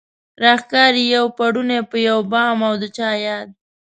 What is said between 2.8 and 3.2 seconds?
د چا